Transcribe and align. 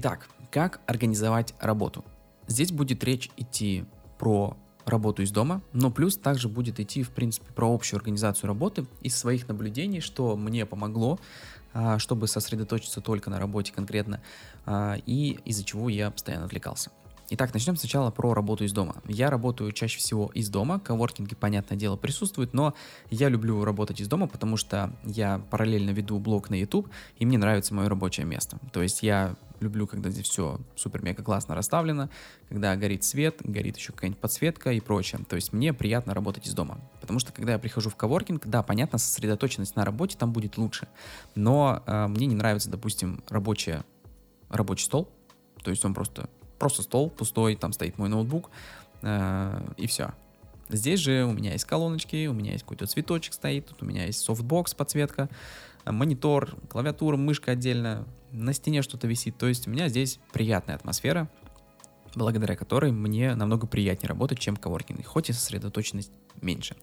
Итак, 0.00 0.28
как 0.52 0.80
организовать 0.86 1.54
работу? 1.58 2.04
Здесь 2.46 2.70
будет 2.70 3.02
речь 3.02 3.30
идти 3.36 3.84
про 4.16 4.56
работу 4.86 5.22
из 5.22 5.32
дома, 5.32 5.60
но 5.72 5.90
плюс 5.90 6.16
также 6.16 6.48
будет 6.48 6.78
идти, 6.78 7.02
в 7.02 7.10
принципе, 7.10 7.52
про 7.52 7.66
общую 7.66 7.98
организацию 7.98 8.46
работы 8.46 8.86
из 9.00 9.16
своих 9.16 9.48
наблюдений, 9.48 9.98
что 9.98 10.36
мне 10.36 10.66
помогло, 10.66 11.18
а, 11.74 11.98
чтобы 11.98 12.28
сосредоточиться 12.28 13.00
только 13.00 13.28
на 13.28 13.40
работе 13.40 13.72
конкретно, 13.72 14.22
а, 14.66 14.98
и 15.04 15.40
из-за 15.44 15.64
чего 15.64 15.88
я 15.88 16.12
постоянно 16.12 16.44
отвлекался. 16.44 16.92
Итак, 17.30 17.52
начнем 17.52 17.74
сначала 17.74 18.12
про 18.12 18.34
работу 18.34 18.62
из 18.62 18.72
дома. 18.72 19.02
Я 19.04 19.30
работаю 19.30 19.72
чаще 19.72 19.98
всего 19.98 20.30
из 20.32 20.48
дома, 20.48 20.78
коворкинги, 20.78 21.34
понятное 21.34 21.76
дело, 21.76 21.96
присутствуют, 21.96 22.54
но 22.54 22.72
я 23.10 23.28
люблю 23.28 23.64
работать 23.64 24.00
из 24.00 24.06
дома, 24.06 24.28
потому 24.28 24.56
что 24.56 24.92
я 25.02 25.42
параллельно 25.50 25.90
веду 25.90 26.20
блог 26.20 26.50
на 26.50 26.54
YouTube, 26.54 26.88
и 27.16 27.26
мне 27.26 27.36
нравится 27.36 27.74
мое 27.74 27.88
рабочее 27.88 28.26
место. 28.26 28.58
То 28.72 28.80
есть 28.80 29.02
я 29.02 29.34
люблю, 29.60 29.86
когда 29.86 30.10
здесь 30.10 30.28
все 30.28 30.60
супер-мега 30.76 31.22
классно 31.22 31.54
расставлено, 31.54 32.10
когда 32.48 32.74
горит 32.76 33.04
свет, 33.04 33.36
горит 33.42 33.76
еще 33.76 33.92
какая-нибудь 33.92 34.20
подсветка 34.20 34.72
и 34.72 34.80
прочее. 34.80 35.20
То 35.28 35.36
есть 35.36 35.52
мне 35.52 35.72
приятно 35.72 36.14
работать 36.14 36.46
из 36.46 36.54
дома. 36.54 36.78
Потому 37.00 37.18
что 37.18 37.32
когда 37.32 37.52
я 37.52 37.58
прихожу 37.58 37.90
в 37.90 37.96
коворкинг, 37.96 38.46
да, 38.46 38.62
понятно, 38.62 38.98
сосредоточенность 38.98 39.76
на 39.76 39.84
работе 39.84 40.16
там 40.16 40.32
будет 40.32 40.56
лучше. 40.56 40.88
Но 41.34 41.82
э, 41.86 42.06
мне 42.08 42.26
не 42.26 42.34
нравится, 42.34 42.70
допустим, 42.70 43.22
рабочая, 43.28 43.84
рабочий 44.48 44.84
стол. 44.84 45.08
То 45.62 45.70
есть 45.70 45.84
он 45.84 45.94
просто 45.94 46.28
просто 46.58 46.82
стол 46.82 47.08
пустой, 47.08 47.56
там 47.56 47.72
стоит 47.72 47.98
мой 47.98 48.08
ноутбук, 48.08 48.50
э, 49.02 49.72
и 49.76 49.86
все. 49.86 50.12
Здесь 50.68 51.00
же 51.00 51.24
у 51.24 51.32
меня 51.32 51.52
есть 51.52 51.64
колоночки, 51.64 52.26
у 52.26 52.34
меня 52.34 52.52
есть 52.52 52.64
какой-то 52.64 52.86
цветочек 52.86 53.32
стоит, 53.32 53.66
тут 53.66 53.82
у 53.82 53.86
меня 53.86 54.04
есть 54.04 54.20
софтбокс, 54.20 54.74
подсветка, 54.74 55.30
монитор, 55.86 56.56
клавиатура, 56.68 57.16
мышка 57.16 57.52
отдельно, 57.52 58.06
на 58.32 58.52
стене 58.52 58.82
что-то 58.82 59.06
висит. 59.06 59.36
То 59.38 59.46
есть 59.46 59.66
у 59.66 59.70
меня 59.70 59.88
здесь 59.88 60.18
приятная 60.32 60.76
атмосфера, 60.76 61.28
благодаря 62.14 62.56
которой 62.56 62.92
мне 62.92 63.34
намного 63.34 63.66
приятнее 63.66 64.08
работать, 64.08 64.38
чем 64.38 64.56
в 64.56 65.04
хоть 65.04 65.30
и 65.30 65.32
сосредоточенность 65.32 66.12
меньше. 66.40 66.76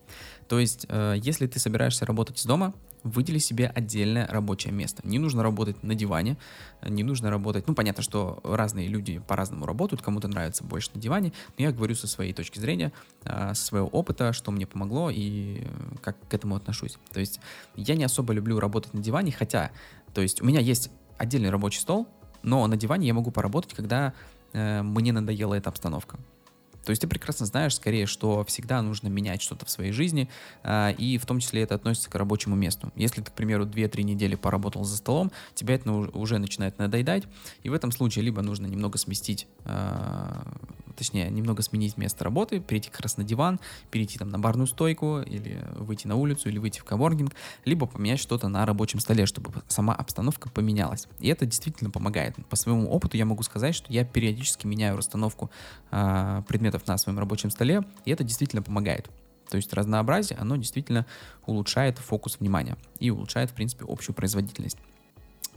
То 0.48 0.60
есть, 0.60 0.86
э, 0.90 1.16
если 1.18 1.48
ты 1.48 1.60
собираешься 1.60 2.06
работать 2.06 2.40
из 2.40 2.46
дома, 2.46 2.74
выдели 3.04 3.38
себе 3.38 3.68
отдельное 3.68 4.26
рабочее 4.26 4.74
место. 4.74 5.02
Не 5.06 5.20
нужно 5.20 5.44
работать 5.44 5.84
на 5.84 5.94
диване, 5.94 6.38
не 6.82 7.04
нужно 7.04 7.30
работать... 7.30 7.68
Ну, 7.68 7.76
понятно, 7.76 8.02
что 8.02 8.40
разные 8.44 8.88
люди 8.88 9.20
по-разному 9.20 9.68
работают, 9.68 10.02
кому-то 10.02 10.28
нравится 10.28 10.64
больше 10.64 10.90
на 10.96 11.00
диване, 11.00 11.32
но 11.58 11.66
я 11.66 11.72
говорю 11.72 11.94
со 11.94 12.08
своей 12.08 12.34
точки 12.34 12.60
зрения, 12.60 12.92
э, 13.24 13.54
со 13.54 13.66
своего 13.66 13.88
опыта, 13.88 14.34
что 14.34 14.52
мне 14.52 14.66
помогло 14.66 15.12
и 15.12 15.68
как 16.02 16.18
к 16.28 16.34
этому 16.34 16.56
отношусь. 16.56 16.98
То 17.14 17.20
есть, 17.20 17.40
я 17.76 17.96
не 17.96 18.04
особо 18.04 18.34
люблю 18.34 18.60
работать 18.60 18.94
на 18.94 19.02
диване, 19.02 19.32
хотя, 19.32 19.72
то 20.14 20.22
есть, 20.22 20.42
у 20.42 20.46
меня 20.46 20.60
есть 20.60 20.90
отдельный 21.18 21.50
рабочий 21.50 21.80
стол, 21.80 22.08
но 22.44 22.66
на 22.68 22.78
диване 22.78 23.08
я 23.08 23.14
могу 23.14 23.32
поработать, 23.32 23.74
когда 23.74 24.14
э, 24.54 24.82
мне 24.82 25.12
надоела 25.12 25.56
эта 25.56 25.70
обстановка. 25.70 26.18
То 26.86 26.92
есть 26.92 27.02
ты 27.02 27.08
прекрасно 27.08 27.46
знаешь, 27.46 27.76
скорее, 27.76 28.06
что 28.06 28.44
всегда 28.46 28.82
нужно 28.82 29.08
менять 29.08 29.42
что-то 29.42 29.66
в 29.66 29.70
своей 29.70 29.92
жизни, 29.92 30.30
э, 30.64 30.94
и 30.94 31.18
в 31.18 31.26
том 31.26 31.40
числе 31.40 31.64
это 31.64 31.76
относится 31.76 32.10
к 32.10 32.16
рабочему 32.16 32.56
месту. 32.56 32.92
Если 32.96 33.22
ты, 33.22 33.32
к 33.32 33.34
примеру, 33.34 33.66
2-3 33.66 34.04
недели 34.04 34.36
поработал 34.36 34.84
за 34.84 34.98
столом, 34.98 35.32
тебя 35.54 35.76
это 35.76 35.92
уже 35.92 36.38
начинает 36.38 36.78
надоедать, 36.78 37.24
и 37.64 37.70
в 37.70 37.74
этом 37.74 37.92
случае 37.92 38.24
либо 38.24 38.42
нужно 38.42 38.68
немного 38.68 38.98
сместить 38.98 39.48
э, 39.66 40.44
точнее, 40.96 41.30
немного 41.30 41.62
сменить 41.62 41.98
место 41.98 42.24
работы, 42.24 42.60
перейти 42.60 42.90
как 42.90 43.02
раз 43.02 43.18
на 43.18 43.24
диван, 43.24 43.60
перейти 43.92 44.18
там 44.18 44.30
на 44.30 44.40
барную 44.40 44.68
стойку, 44.68 45.22
или 45.22 45.64
выйти 45.76 46.08
на 46.08 46.16
улицу, 46.16 46.50
или 46.50 46.58
выйти 46.58 46.80
в 46.80 46.84
коворкинг, 46.84 47.34
либо 47.66 47.86
поменять 47.86 48.20
что-то 48.20 48.48
на 48.48 48.66
рабочем 48.66 49.00
столе, 49.00 49.26
чтобы 49.26 49.52
сама 49.68 49.94
обстановка 49.94 50.50
поменялась. 50.50 51.08
И 51.20 51.28
это 51.28 51.46
действительно 51.46 51.90
помогает. 51.90 52.36
По 52.50 52.56
своему 52.56 52.90
опыту 52.90 53.18
я 53.18 53.26
могу 53.26 53.44
сказать, 53.44 53.76
что 53.76 53.92
я 53.92 54.06
периодически 54.06 54.66
меняю 54.68 54.98
расстановку 54.98 55.52
э, 55.92 56.44
предметов 56.48 56.75
на 56.88 56.98
своем 56.98 57.20
рабочем 57.20 57.50
столе, 57.50 57.84
и 58.06 58.12
это 58.12 58.24
действительно 58.24 58.62
помогает. 58.62 59.10
То 59.50 59.58
есть 59.58 59.72
разнообразие, 59.74 60.40
оно 60.40 60.56
действительно 60.56 61.06
улучшает 61.46 62.00
фокус 62.00 62.40
внимания 62.40 62.78
и 63.00 63.12
улучшает, 63.12 63.52
в 63.52 63.54
принципе, 63.54 63.86
общую 63.88 64.16
производительность. 64.16 64.78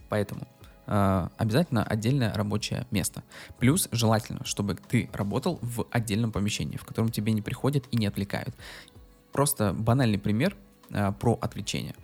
Поэтому 0.09 0.47
Э, 0.91 1.29
обязательно 1.37 1.85
отдельное 1.85 2.33
рабочее 2.33 2.87
место. 2.91 3.23
Плюс 3.59 3.89
желательно, 3.93 4.41
чтобы 4.45 4.75
ты 4.75 5.11
работал 5.13 5.59
в 5.61 5.87
отдельном 5.91 6.33
помещении, 6.33 6.79
в 6.79 6.85
котором 6.87 7.11
тебе 7.11 7.33
не 7.33 7.43
приходят 7.43 7.85
и 7.91 7.99
не 7.99 8.07
отвлекают. 8.07 8.55
Просто 9.33 9.75
банальный 9.75 10.19
пример 10.19 10.57
э, 10.89 11.13
про 11.13 11.39
отвлечение. 11.43 11.95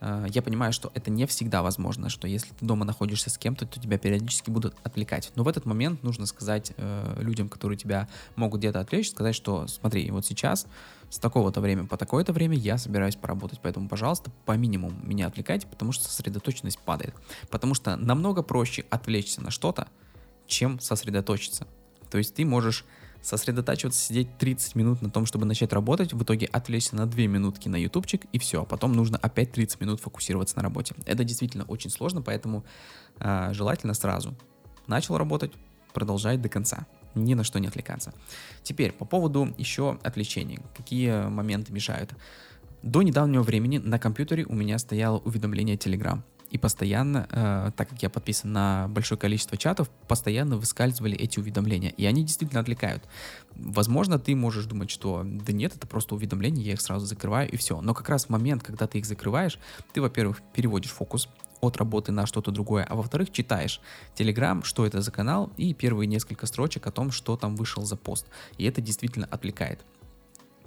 Э, 0.00 0.26
я 0.28 0.42
понимаю, 0.42 0.72
что 0.72 0.90
это 0.94 1.10
не 1.10 1.26
всегда 1.26 1.62
возможно, 1.62 2.08
что 2.08 2.26
если 2.28 2.48
ты 2.48 2.64
дома 2.64 2.84
находишься 2.84 3.30
с 3.30 3.38
кем-то, 3.38 3.66
то 3.66 3.80
тебя 3.80 3.98
периодически 3.98 4.50
будут 4.50 4.74
отвлекать. 4.82 5.32
Но 5.34 5.44
в 5.44 5.48
этот 5.48 5.64
момент 5.64 6.02
нужно 6.02 6.26
сказать 6.26 6.72
э, 6.76 7.16
людям, 7.20 7.48
которые 7.48 7.78
тебя 7.78 8.08
могут 8.36 8.60
где-то 8.60 8.80
отвлечь, 8.80 9.10
сказать, 9.10 9.34
что 9.34 9.66
смотри, 9.66 10.10
вот 10.10 10.26
сейчас 10.26 10.66
с 11.10 11.18
такого-то 11.18 11.60
времени 11.60 11.86
по 11.86 11.96
такое-то 11.96 12.32
время 12.32 12.56
я 12.56 12.76
собираюсь 12.78 13.16
поработать, 13.16 13.60
поэтому, 13.62 13.88
пожалуйста, 13.88 14.30
по 14.46 14.52
минимуму 14.56 14.96
меня 15.02 15.26
отвлекайте, 15.26 15.66
потому 15.66 15.92
что 15.92 16.04
сосредоточенность 16.04 16.78
падает. 16.78 17.14
Потому 17.50 17.74
что 17.74 17.96
намного 17.96 18.42
проще 18.42 18.84
отвлечься 18.90 19.40
на 19.40 19.50
что-то, 19.50 19.88
чем 20.46 20.80
сосредоточиться. 20.80 21.66
То 22.10 22.18
есть 22.18 22.34
ты 22.34 22.44
можешь 22.44 22.84
сосредотачиваться, 23.24 24.00
сидеть 24.00 24.36
30 24.38 24.74
минут 24.74 25.02
на 25.02 25.10
том, 25.10 25.26
чтобы 25.26 25.46
начать 25.46 25.72
работать, 25.72 26.12
в 26.12 26.22
итоге 26.22 26.46
отвлечься 26.46 26.94
на 26.94 27.06
2 27.06 27.22
минутки 27.22 27.68
на 27.68 27.76
ютубчик 27.76 28.26
и 28.32 28.38
все, 28.38 28.62
а 28.62 28.64
потом 28.64 28.92
нужно 28.92 29.18
опять 29.18 29.52
30 29.52 29.80
минут 29.80 30.00
фокусироваться 30.00 30.56
на 30.56 30.62
работе. 30.62 30.94
Это 31.06 31.24
действительно 31.24 31.64
очень 31.64 31.90
сложно, 31.90 32.22
поэтому 32.22 32.64
э, 33.18 33.50
желательно 33.52 33.94
сразу 33.94 34.34
начал 34.86 35.16
работать, 35.16 35.52
продолжать 35.92 36.42
до 36.42 36.48
конца 36.48 36.86
ни 37.14 37.34
на 37.34 37.44
что 37.44 37.60
не 37.60 37.68
отвлекаться. 37.68 38.12
Теперь, 38.62 38.92
по 38.92 39.04
поводу 39.04 39.54
еще 39.56 39.98
отвлечений. 40.02 40.58
Какие 40.76 41.28
моменты 41.28 41.72
мешают? 41.72 42.12
До 42.82 43.02
недавнего 43.02 43.42
времени 43.42 43.78
на 43.78 43.98
компьютере 43.98 44.44
у 44.44 44.54
меня 44.54 44.78
стояло 44.78 45.18
уведомление 45.18 45.76
Telegram. 45.76 46.20
И 46.54 46.58
постоянно, 46.58 47.26
э, 47.32 47.72
так 47.76 47.88
как 47.88 48.00
я 48.00 48.08
подписан 48.08 48.52
на 48.52 48.86
большое 48.86 49.18
количество 49.18 49.58
чатов, 49.58 49.90
постоянно 50.06 50.56
выскальзывали 50.56 51.16
эти 51.16 51.40
уведомления. 51.40 51.90
И 51.90 52.06
они 52.06 52.22
действительно 52.22 52.60
отвлекают. 52.60 53.02
Возможно, 53.56 54.20
ты 54.20 54.36
можешь 54.36 54.66
думать, 54.66 54.88
что 54.88 55.22
да 55.24 55.52
нет, 55.52 55.74
это 55.74 55.88
просто 55.88 56.14
уведомления, 56.14 56.62
я 56.62 56.74
их 56.74 56.80
сразу 56.80 57.06
закрываю 57.06 57.50
и 57.50 57.56
все. 57.56 57.80
Но 57.80 57.92
как 57.92 58.08
раз 58.08 58.26
в 58.26 58.28
момент, 58.28 58.62
когда 58.62 58.86
ты 58.86 58.98
их 58.98 59.04
закрываешь, 59.04 59.58
ты, 59.92 60.00
во-первых, 60.00 60.42
переводишь 60.54 60.92
фокус 60.92 61.28
от 61.60 61.76
работы 61.76 62.12
на 62.12 62.24
что-то 62.24 62.52
другое, 62.52 62.84
а 62.84 62.94
во-вторых, 62.94 63.32
читаешь 63.32 63.80
Telegram, 64.14 64.62
что 64.62 64.86
это 64.86 65.02
за 65.02 65.10
канал, 65.10 65.50
и 65.56 65.74
первые 65.74 66.06
несколько 66.06 66.46
строчек 66.46 66.86
о 66.86 66.92
том, 66.92 67.10
что 67.10 67.36
там 67.36 67.56
вышел 67.56 67.82
за 67.84 67.96
пост. 67.96 68.26
И 68.58 68.64
это 68.64 68.80
действительно 68.80 69.26
отвлекает. 69.28 69.80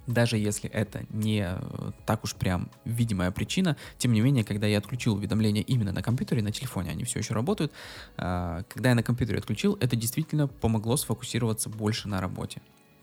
Даже 0.07 0.37
если 0.37 0.69
это 0.69 1.05
не 1.09 1.45
э, 1.45 1.91
так 2.05 2.23
уж 2.23 2.33
прям 2.33 2.71
видимая 2.85 3.29
причина, 3.31 3.75
тем 3.97 4.13
не 4.13 4.21
менее, 4.21 4.45
когда 4.45 4.65
я 4.65 4.77
отключил 4.77 5.15
уведомления 5.15 5.61
именно 5.61 5.91
на 5.91 6.01
компьютере, 6.01 6.41
на 6.41 6.51
телефоне, 6.51 6.91
они 6.91 7.03
все 7.03 7.19
еще 7.19 7.33
работают, 7.33 7.73
а, 8.15 8.63
когда 8.69 8.89
я 8.89 8.95
на 8.95 9.03
компьютере 9.03 9.39
отключил, 9.39 9.77
это 9.81 9.95
действительно 9.97 10.47
помогло 10.47 10.95
сфокусироваться 10.95 11.69
больше 11.69 12.07
на 12.07 12.21
работе. 12.21 12.61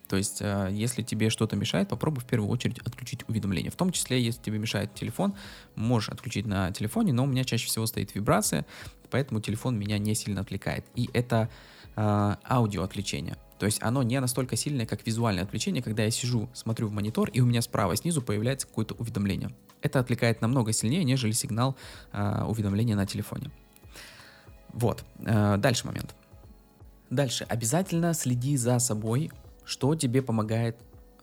То 0.09 0.17
есть, 0.17 0.39
э, 0.41 0.69
если 0.71 1.03
тебе 1.03 1.31
что-то 1.31 1.57
мешает, 1.57 1.89
попробуй 1.89 2.23
в 2.23 2.27
первую 2.27 2.51
очередь 2.51 2.79
отключить 2.79 3.29
уведомления. 3.29 3.71
В 3.71 3.77
том 3.77 3.91
числе, 3.91 4.23
если 4.23 4.43
тебе 4.43 4.59
мешает 4.59 4.95
телефон, 4.95 5.35
можешь 5.75 6.09
отключить 6.09 6.47
на 6.47 6.73
телефоне, 6.73 7.13
но 7.13 7.25
у 7.25 7.27
меня 7.27 7.45
чаще 7.45 7.67
всего 7.67 7.87
стоит 7.87 8.15
вибрация, 8.15 8.67
поэтому 9.11 9.41
телефон 9.41 9.79
меня 9.79 9.99
не 9.99 10.15
сильно 10.15 10.41
отвлекает. 10.41 10.87
И 10.95 11.09
это 11.13 11.49
э, 11.97 12.37
аудио 12.49 12.83
отвлечение. 12.83 13.37
То 13.65 13.67
есть 13.67 13.83
оно 13.83 14.03
не 14.03 14.21
настолько 14.21 14.57
сильное, 14.57 14.85
как 14.85 15.07
визуальное 15.07 15.43
отвлечение, 15.43 15.83
когда 15.83 16.03
я 16.03 16.11
сижу, 16.11 16.51
смотрю 16.53 16.89
в 16.89 16.93
монитор, 16.93 17.31
и 17.31 17.41
у 17.41 17.47
меня 17.47 17.63
справа 17.63 17.97
снизу 17.97 18.21
появляется 18.21 18.67
какое-то 18.67 18.93
уведомление. 18.97 19.55
Это 19.81 20.01
отвлекает 20.01 20.43
намного 20.43 20.75
сильнее, 20.75 21.03
нежели 21.03 21.33
сигнал 21.33 21.75
э, 22.13 22.45
уведомления 22.47 22.95
на 22.95 23.07
телефоне. 23.07 23.51
Вот. 24.69 25.03
Э, 25.21 25.57
дальше 25.57 25.87
момент. 25.87 26.15
Дальше. 27.09 27.47
Обязательно 27.49 28.13
следи 28.13 28.59
за 28.59 28.79
собой 28.81 29.31
что 29.65 29.95
тебе 29.95 30.21
помогает 30.21 30.77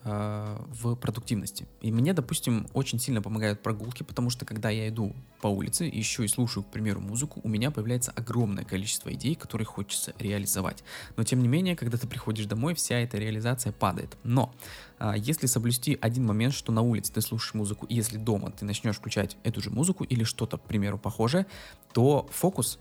в 0.03 0.95
продуктивности. 0.95 1.68
И 1.81 1.92
мне, 1.92 2.13
допустим, 2.13 2.68
очень 2.74 3.00
сильно 3.00 3.21
помогают 3.21 3.62
прогулки, 3.62 4.01
потому 4.01 4.31
что 4.31 4.45
когда 4.45 4.69
я 4.69 4.89
иду 4.89 5.15
по 5.42 5.48
улице, 5.48 5.86
еще 5.86 6.25
и 6.25 6.27
слушаю, 6.27 6.63
к 6.63 6.68
примеру, 6.71 7.01
музыку, 7.01 7.39
у 7.44 7.48
меня 7.48 7.69
появляется 7.69 8.12
огромное 8.12 8.63
количество 8.63 9.13
идей, 9.13 9.36
которые 9.36 9.65
хочется 9.65 10.13
реализовать. 10.18 10.83
Но 11.18 11.24
тем 11.24 11.42
не 11.42 11.48
менее, 11.48 11.75
когда 11.75 11.98
ты 11.98 12.07
приходишь 12.07 12.45
домой, 12.45 12.74
вся 12.74 13.00
эта 13.00 13.18
реализация 13.18 13.71
падает. 13.71 14.18
Но 14.24 14.53
э, 15.00 15.13
если 15.18 15.45
соблюсти 15.45 15.98
один 16.01 16.25
момент, 16.25 16.54
что 16.54 16.71
на 16.71 16.81
улице 16.81 17.13
ты 17.13 17.21
слушаешь 17.21 17.54
музыку, 17.54 17.86
и 17.86 17.95
если 17.95 18.18
дома 18.18 18.51
ты 18.51 18.65
начнешь 18.65 18.95
включать 18.95 19.38
эту 19.44 19.62
же 19.62 19.69
музыку 19.69 20.04
или 20.04 20.24
что-то, 20.24 20.57
к 20.57 20.63
примеру, 20.63 20.97
похожее, 20.97 21.45
то 21.94 22.27
фокус 22.31 22.80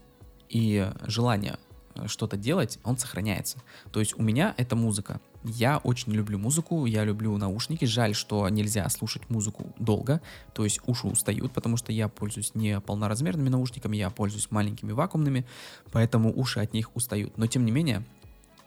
и 0.49 0.91
желание 1.07 1.53
э, 1.53 1.70
что-то 2.07 2.37
делать, 2.37 2.79
он 2.85 2.99
сохраняется. 2.99 3.59
То 3.93 4.01
есть 4.01 4.19
у 4.19 4.23
меня 4.23 4.55
это 4.57 4.77
музыка. 4.77 5.21
Я 5.43 5.79
очень 5.79 6.13
люблю 6.13 6.39
музыку, 6.39 6.85
я 6.87 7.05
люблю 7.05 7.37
наушники. 7.37 7.85
Жаль, 7.85 8.15
что 8.15 8.49
нельзя 8.49 8.89
слушать 8.91 9.31
музыку 9.31 9.73
долго, 9.79 10.21
то 10.53 10.65
есть 10.65 10.81
уши 10.87 11.07
устают, 11.07 11.53
потому 11.53 11.77
что 11.77 11.93
я 11.93 12.09
пользуюсь 12.09 12.55
не 12.55 12.81
полноразмерными 12.81 13.49
наушниками, 13.49 13.97
я 13.97 14.11
пользуюсь 14.11 14.51
маленькими 14.51 14.93
вакуумными, 14.93 15.47
поэтому 15.93 16.33
уши 16.39 16.61
от 16.61 16.73
них 16.75 16.95
устают. 16.95 17.39
Но 17.39 17.47
тем 17.47 17.65
не 17.65 17.73
менее, 17.73 18.05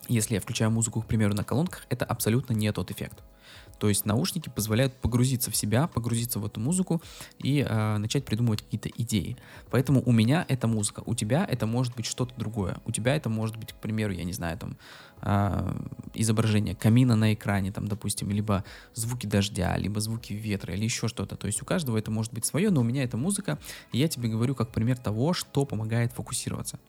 если 0.08 0.36
я 0.36 0.42
включаю 0.42 0.72
музыку, 0.72 1.02
к 1.02 1.06
примеру, 1.06 1.34
на 1.34 1.44
колонках, 1.44 1.86
это 1.90 2.06
абсолютно 2.06 2.54
не 2.54 2.72
тот 2.72 2.92
эффект. 2.92 3.24
То 3.80 3.90
есть 3.90 4.06
наушники 4.06 4.50
позволяют 4.50 4.94
погрузиться 4.94 5.52
в 5.52 5.56
себя, 5.56 5.88
погрузиться 5.88 6.40
в 6.40 6.46
эту 6.46 6.60
музыку 6.60 7.02
и 7.40 7.66
э, 7.68 7.98
начать 7.98 8.24
придумывать 8.24 8.62
какие-то 8.62 8.90
идеи. 8.90 9.38
Поэтому 9.72 10.02
у 10.06 10.12
меня 10.12 10.46
это 10.48 10.68
музыка, 10.68 11.04
у 11.06 11.16
тебя 11.16 11.46
это 11.50 11.66
может 11.66 11.96
быть 11.96 12.06
что-то 12.06 12.34
другое. 12.38 12.78
У 12.86 12.92
тебя 12.92 13.16
это 13.16 13.30
может 13.30 13.58
быть, 13.58 13.74
к 13.74 13.76
примеру, 13.76 14.14
я 14.14 14.24
не 14.24 14.34
знаю, 14.34 14.58
там 14.58 14.78
э, 15.22 15.82
изображение 16.14 16.76
камина 16.76 17.16
на 17.16 17.34
экране, 17.34 17.72
там, 17.72 17.88
допустим, 17.88 18.30
либо 18.32 18.64
звуки 18.94 19.26
дождя, 19.26 19.76
либо 19.76 20.00
звуки 20.00 20.34
ветра, 20.34 20.74
или 20.74 20.86
еще 20.86 21.08
что-то. 21.08 21.36
То 21.36 21.48
есть 21.48 21.62
у 21.62 21.66
каждого 21.66 21.98
это 21.98 22.12
может 22.12 22.34
быть 22.34 22.46
свое, 22.46 22.70
но 22.70 22.82
у 22.82 22.84
меня 22.84 23.04
это 23.04 23.18
музыка, 23.18 23.60
и 23.92 23.98
я 23.98 24.08
тебе 24.08 24.30
говорю 24.30 24.56
как 24.56 24.72
пример 24.72 24.98
того, 24.98 25.34
что 25.34 25.66
помогает 25.66 26.14
фокусироваться. 26.14 26.80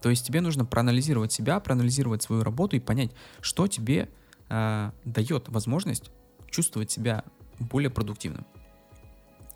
То 0.00 0.10
есть 0.10 0.26
тебе 0.26 0.40
нужно 0.40 0.64
проанализировать 0.64 1.32
себя, 1.32 1.60
проанализировать 1.60 2.22
свою 2.22 2.42
работу 2.42 2.76
и 2.76 2.80
понять, 2.80 3.10
что 3.40 3.66
тебе 3.66 4.08
э, 4.48 4.90
дает 5.04 5.48
возможность 5.48 6.10
чувствовать 6.50 6.90
себя 6.90 7.24
более 7.58 7.90
продуктивным 7.90 8.46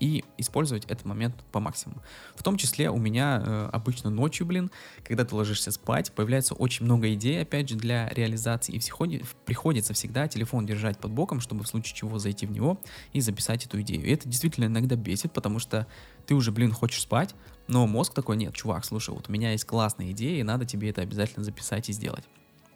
и 0.03 0.25
использовать 0.37 0.83
этот 0.85 1.05
момент 1.05 1.35
по 1.53 1.61
максимуму. 1.61 2.01
В 2.35 2.43
том 2.43 2.57
числе 2.57 2.89
у 2.89 2.97
меня 2.97 3.41
э, 3.41 3.69
обычно 3.71 4.09
ночью, 4.09 4.45
блин, 4.45 4.69
когда 5.05 5.23
ты 5.23 5.33
ложишься 5.33 5.71
спать, 5.71 6.11
появляется 6.11 6.55
очень 6.55 6.85
много 6.85 7.13
идей, 7.13 7.41
опять 7.41 7.69
же, 7.69 7.75
для 7.75 8.09
реализации, 8.09 8.73
и 8.73 8.79
всеходи, 8.79 9.23
приходится 9.45 9.93
всегда 9.93 10.27
телефон 10.27 10.65
держать 10.65 10.97
под 10.97 11.11
боком, 11.11 11.39
чтобы 11.39 11.63
в 11.63 11.67
случае 11.67 11.95
чего 11.95 12.19
зайти 12.19 12.45
в 12.45 12.51
него 12.51 12.81
и 13.13 13.21
записать 13.21 13.65
эту 13.65 13.79
идею. 13.81 14.03
И 14.03 14.11
это 14.11 14.27
действительно 14.27 14.65
иногда 14.65 14.97
бесит, 14.97 15.31
потому 15.31 15.59
что 15.59 15.87
ты 16.25 16.35
уже, 16.35 16.51
блин, 16.51 16.71
хочешь 16.71 17.01
спать, 17.01 17.35
но 17.67 17.87
мозг 17.87 18.13
такой, 18.13 18.37
нет, 18.37 18.53
чувак, 18.53 18.85
слушай, 18.85 19.13
вот 19.13 19.29
у 19.29 19.31
меня 19.31 19.51
есть 19.51 19.65
классная 19.65 20.11
идея, 20.11 20.39
и 20.39 20.43
надо 20.43 20.65
тебе 20.65 20.89
это 20.89 21.01
обязательно 21.01 21.43
записать 21.43 21.89
и 21.89 21.93
сделать. 21.93 22.25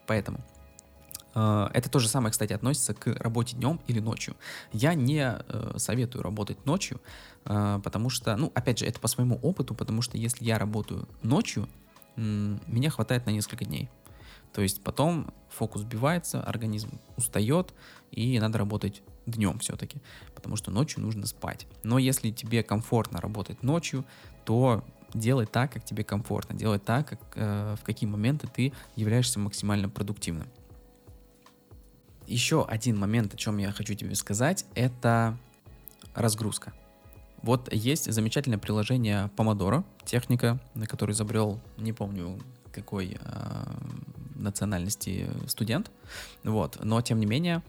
Поэтому 0.06 0.40
э, 1.36 1.70
это 1.74 1.90
то 1.90 2.00
же 2.00 2.08
самое, 2.08 2.32
кстати, 2.32 2.54
относится 2.54 2.94
к 2.94 3.08
работе 3.20 3.56
днем 3.56 3.82
или 3.88 4.00
ночью. 4.00 4.36
Я 4.72 4.94
не 4.94 5.22
э, 5.22 5.74
советую 5.78 6.24
работать 6.24 6.66
ночью, 6.66 7.02
э, 7.46 7.80
потому 7.84 8.10
что, 8.10 8.36
ну, 8.38 8.52
опять 8.56 8.80
же, 8.80 8.86
это 8.86 9.00
по 9.00 9.08
своему 9.08 9.38
опыту, 9.42 9.76
потому 9.76 10.02
что 10.02 10.18
если 10.18 10.46
я 10.46 10.58
работаю 10.58 11.08
ночью, 11.22 11.68
меня 12.16 12.90
хватает 12.90 13.28
на 13.28 13.30
несколько 13.30 13.64
дней. 13.64 13.92
То 14.52 14.64
есть 14.64 14.82
потом 14.82 15.32
фокус 15.50 15.82
сбивается, 15.82 16.42
организм 16.42 17.00
устает, 17.16 17.76
и 18.10 18.40
надо 18.40 18.58
работать 18.58 19.04
днем 19.28 19.60
все-таки, 19.60 20.02
потому 20.34 20.56
что 20.56 20.72
ночью 20.72 21.02
нужно 21.02 21.28
спать. 21.28 21.68
Но 21.84 21.98
если 22.00 22.32
тебе 22.32 22.64
комфортно 22.64 23.22
работать 23.22 23.62
ночью, 23.62 24.06
то 24.46 24.84
делай 25.14 25.46
так, 25.46 25.72
как 25.74 25.86
тебе 25.86 26.04
комфортно, 26.04 26.56
делай 26.56 26.80
так, 26.80 27.08
как, 27.08 27.20
э, 27.36 27.76
в 27.80 27.84
какие 27.84 28.10
моменты 28.10 28.48
ты 28.48 28.74
являешься 28.96 29.40
максимально 29.40 29.90
продуктивным. 29.90 30.48
Еще 32.26 32.66
один 32.66 32.98
момент, 32.98 33.34
о 33.34 33.38
чем 33.38 33.58
я 33.58 33.72
хочу 33.72 33.94
тебе 33.94 34.16
сказать, 34.16 34.66
это 34.76 35.38
разгрузка. 36.14 36.74
Вот 37.42 37.72
есть 37.72 38.12
замечательное 38.12 38.58
приложение 38.58 39.30
Pomodoro, 39.38 39.86
техника, 40.04 40.60
на 40.74 40.88
которой 40.88 41.12
изобрел, 41.12 41.60
не 41.78 41.94
помню 41.94 42.40
какой 42.74 43.18
э, 43.20 43.64
национальности 44.36 45.30
студент, 45.48 45.92
вот, 46.44 46.84
но 46.84 47.02
тем 47.02 47.20
не 47.20 47.26
менее 47.26 47.64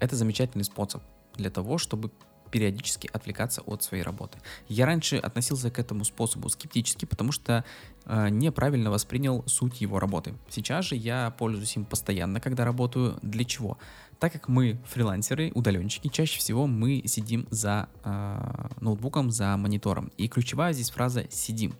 это 0.00 0.16
замечательный 0.16 0.64
способ 0.64 1.02
для 1.34 1.50
того, 1.50 1.78
чтобы 1.78 2.10
периодически 2.50 3.08
отвлекаться 3.12 3.62
от 3.62 3.82
своей 3.82 4.02
работы. 4.02 4.38
Я 4.68 4.86
раньше 4.86 5.16
относился 5.16 5.70
к 5.70 5.78
этому 5.78 6.04
способу 6.04 6.48
скептически, 6.48 7.04
потому 7.04 7.32
что 7.32 7.64
э, 8.06 8.28
неправильно 8.30 8.90
воспринял 8.90 9.44
суть 9.46 9.80
его 9.80 9.98
работы. 9.98 10.34
Сейчас 10.48 10.86
же 10.86 10.96
я 10.96 11.30
пользуюсь 11.38 11.76
им 11.76 11.84
постоянно, 11.84 12.40
когда 12.40 12.64
работаю. 12.64 13.18
Для 13.22 13.44
чего? 13.44 13.78
Так 14.18 14.32
как 14.32 14.48
мы 14.48 14.80
фрилансеры, 14.86 15.52
удаленщики, 15.54 16.08
чаще 16.08 16.38
всего 16.38 16.66
мы 16.66 17.02
сидим 17.06 17.46
за 17.50 17.88
э, 18.04 18.67
ноутбуком, 18.80 19.30
за 19.30 19.56
монитором. 19.56 20.10
И 20.16 20.28
ключевая 20.28 20.72
здесь 20.72 20.90
фраза 20.90 21.24
«сидим». 21.30 21.74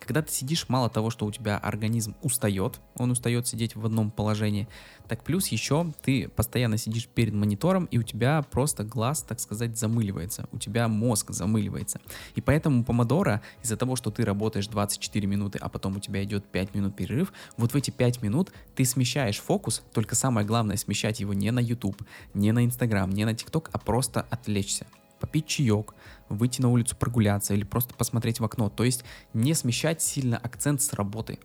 Когда 0.00 0.22
ты 0.22 0.32
сидишь, 0.32 0.68
мало 0.68 0.88
того, 0.88 1.10
что 1.10 1.26
у 1.26 1.30
тебя 1.30 1.58
организм 1.58 2.16
устает, 2.22 2.80
он 2.96 3.10
устает 3.10 3.46
сидеть 3.46 3.76
в 3.76 3.84
одном 3.84 4.10
положении, 4.10 4.66
так 5.08 5.22
плюс 5.24 5.48
еще 5.48 5.92
ты 6.02 6.28
постоянно 6.28 6.78
сидишь 6.78 7.06
перед 7.06 7.34
монитором, 7.34 7.84
и 7.86 7.98
у 7.98 8.02
тебя 8.02 8.42
просто 8.42 8.82
глаз, 8.82 9.22
так 9.22 9.40
сказать, 9.40 9.78
замыливается, 9.78 10.48
у 10.52 10.58
тебя 10.58 10.88
мозг 10.88 11.30
замыливается. 11.30 12.00
И 12.34 12.40
поэтому 12.40 12.84
помодора, 12.84 13.42
из-за 13.62 13.76
того, 13.76 13.96
что 13.96 14.10
ты 14.10 14.24
работаешь 14.24 14.68
24 14.68 15.26
минуты, 15.26 15.58
а 15.58 15.68
потом 15.68 15.96
у 15.96 16.00
тебя 16.00 16.24
идет 16.24 16.44
5 16.46 16.74
минут 16.74 16.96
перерыв, 16.96 17.32
вот 17.56 17.72
в 17.72 17.76
эти 17.76 17.90
5 17.90 18.22
минут 18.22 18.52
ты 18.74 18.84
смещаешь 18.84 19.38
фокус, 19.38 19.82
только 19.92 20.14
самое 20.14 20.46
главное 20.46 20.76
смещать 20.76 21.20
его 21.20 21.34
не 21.34 21.50
на 21.50 21.60
YouTube, 21.60 22.02
не 22.34 22.52
на 22.52 22.64
Instagram, 22.64 23.10
не 23.10 23.24
на 23.24 23.30
TikTok, 23.30 23.68
а 23.72 23.78
просто 23.78 24.22
отвлечься 24.30 24.86
попить 25.20 25.46
чаек, 25.46 25.94
выйти 26.28 26.60
на 26.60 26.70
улицу 26.70 26.96
прогуляться 26.96 27.54
или 27.54 27.64
просто 27.64 27.94
посмотреть 27.94 28.40
в 28.40 28.44
окно. 28.44 28.68
То 28.68 28.84
есть 28.84 29.04
не 29.34 29.54
смещать 29.54 30.02
сильно 30.02 30.36
акцент 30.38 30.82
с 30.82 30.92
работы. 30.94 31.38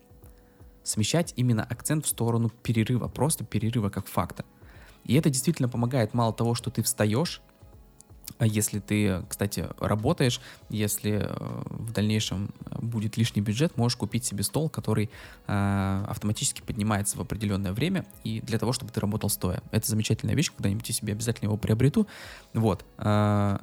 Смещать 0.82 1.32
именно 1.36 1.62
акцент 1.62 2.06
в 2.06 2.08
сторону 2.08 2.48
перерыва, 2.48 3.08
просто 3.08 3.44
перерыва 3.44 3.90
как 3.90 4.06
факта. 4.06 4.44
И 5.04 5.14
это 5.14 5.30
действительно 5.30 5.68
помогает 5.68 6.14
мало 6.14 6.32
того, 6.32 6.54
что 6.54 6.70
ты 6.70 6.82
встаешь, 6.82 7.42
а 8.38 8.46
если 8.46 8.80
ты, 8.80 9.22
кстати, 9.28 9.66
работаешь, 9.78 10.40
если 10.68 11.22
э, 11.22 11.62
в 11.70 11.92
дальнейшем 11.92 12.50
будет 12.80 13.16
лишний 13.16 13.40
бюджет, 13.40 13.76
можешь 13.76 13.96
купить 13.96 14.24
себе 14.24 14.42
стол, 14.42 14.68
который 14.68 15.10
э, 15.46 16.04
автоматически 16.06 16.60
поднимается 16.60 17.16
в 17.16 17.20
определенное 17.20 17.72
время, 17.72 18.04
и 18.24 18.40
для 18.40 18.58
того, 18.58 18.72
чтобы 18.72 18.92
ты 18.92 19.00
работал 19.00 19.30
стоя. 19.30 19.62
Это 19.70 19.88
замечательная 19.88 20.34
вещь, 20.34 20.50
когда-нибудь 20.54 20.88
я 20.88 20.94
себе 20.94 21.12
обязательно 21.12 21.46
его 21.46 21.56
приобрету. 21.56 22.06
Вот. 22.52 22.84
Э, 22.98 23.58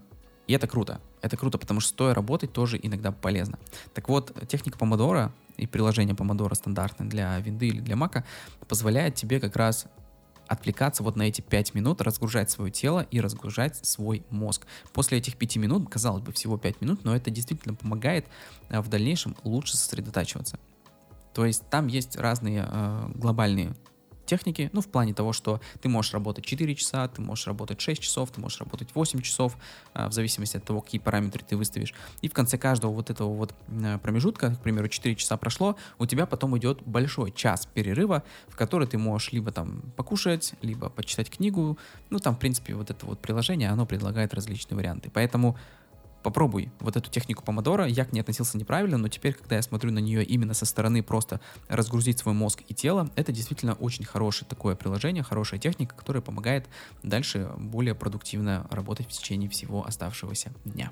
и 0.47 0.53
это 0.53 0.67
круто. 0.67 0.99
Это 1.21 1.37
круто, 1.37 1.57
потому 1.57 1.79
что 1.79 1.89
стоя 1.89 2.13
работать 2.13 2.51
тоже 2.51 2.79
иногда 2.81 3.11
полезно. 3.11 3.59
Так 3.93 4.09
вот, 4.09 4.33
техника 4.47 4.77
помодора 4.77 5.31
и 5.55 5.67
приложение 5.67 6.15
помодора 6.15 6.55
стандартное 6.55 7.07
для 7.07 7.39
винды 7.39 7.67
или 7.67 7.79
для 7.79 7.95
мака 7.95 8.25
позволяет 8.67 9.15
тебе 9.15 9.39
как 9.39 9.55
раз 9.55 9.87
отвлекаться 10.53 11.03
вот 11.03 11.15
на 11.15 11.23
эти 11.23 11.41
5 11.41 11.73
минут, 11.73 12.01
разгружать 12.01 12.49
свое 12.49 12.71
тело 12.71 13.05
и 13.11 13.19
разгружать 13.19 13.85
свой 13.85 14.25
мозг. 14.29 14.65
После 14.93 15.17
этих 15.17 15.35
5 15.37 15.57
минут, 15.57 15.89
казалось 15.89 16.23
бы, 16.23 16.31
всего 16.31 16.57
5 16.57 16.81
минут, 16.81 17.03
но 17.03 17.15
это 17.15 17.29
действительно 17.29 17.75
помогает 17.75 18.25
э, 18.69 18.79
в 18.79 18.87
дальнейшем 18.87 19.35
лучше 19.43 19.77
сосредотачиваться. 19.77 20.59
То 21.33 21.45
есть 21.45 21.67
там 21.69 21.87
есть 21.87 22.15
разные 22.15 22.67
э, 22.69 23.11
глобальные 23.15 23.75
техники, 24.25 24.69
ну, 24.73 24.81
в 24.81 24.87
плане 24.87 25.13
того, 25.13 25.33
что 25.33 25.61
ты 25.81 25.89
можешь 25.89 26.13
работать 26.13 26.45
4 26.45 26.75
часа, 26.75 27.07
ты 27.07 27.21
можешь 27.21 27.47
работать 27.47 27.79
6 27.81 28.01
часов, 28.01 28.31
ты 28.31 28.41
можешь 28.41 28.59
работать 28.59 28.89
8 28.93 29.21
часов, 29.21 29.57
а, 29.93 30.09
в 30.09 30.13
зависимости 30.13 30.57
от 30.57 30.63
того, 30.63 30.81
какие 30.81 30.99
параметры 30.99 31.43
ты 31.47 31.57
выставишь. 31.57 31.93
И 32.21 32.27
в 32.27 32.33
конце 32.33 32.57
каждого 32.57 32.91
вот 32.91 33.09
этого 33.09 33.33
вот 33.33 33.53
э, 33.67 33.97
промежутка, 33.99 34.55
к 34.55 34.61
примеру, 34.61 34.87
4 34.87 35.15
часа 35.15 35.37
прошло, 35.37 35.75
у 35.99 36.05
тебя 36.05 36.25
потом 36.25 36.57
идет 36.57 36.81
большой 36.83 37.31
час 37.31 37.65
перерыва, 37.65 38.23
в 38.47 38.55
который 38.55 38.87
ты 38.87 38.97
можешь 38.97 39.31
либо 39.31 39.51
там 39.51 39.81
покушать, 39.95 40.53
либо 40.61 40.89
почитать 40.89 41.29
книгу. 41.29 41.77
Ну, 42.09 42.19
там, 42.19 42.35
в 42.35 42.39
принципе, 42.39 42.75
вот 42.75 42.89
это 42.89 43.05
вот 43.05 43.19
приложение, 43.19 43.69
оно 43.69 43.85
предлагает 43.85 44.33
различные 44.33 44.77
варианты. 44.77 45.09
Поэтому 45.13 45.57
попробуй 46.23 46.71
вот 46.79 46.95
эту 46.95 47.09
технику 47.11 47.43
помодора. 47.43 47.85
Я 47.85 48.05
к 48.05 48.13
ней 48.13 48.21
относился 48.21 48.57
неправильно, 48.57 48.97
но 48.97 49.07
теперь, 49.09 49.33
когда 49.33 49.57
я 49.57 49.61
смотрю 49.61 49.91
на 49.91 49.99
нее 49.99 50.23
именно 50.23 50.53
со 50.53 50.65
стороны 50.65 51.03
просто 51.03 51.39
разгрузить 51.67 52.19
свой 52.19 52.33
мозг 52.33 52.63
и 52.67 52.73
тело, 52.73 53.09
это 53.15 53.31
действительно 53.31 53.73
очень 53.73 54.05
хорошее 54.05 54.47
такое 54.49 54.75
приложение, 54.75 55.23
хорошая 55.23 55.59
техника, 55.59 55.95
которая 55.95 56.21
помогает 56.21 56.67
дальше 57.03 57.51
более 57.57 57.95
продуктивно 57.95 58.67
работать 58.71 59.07
в 59.07 59.11
течение 59.11 59.49
всего 59.49 59.85
оставшегося 59.85 60.51
дня. 60.65 60.91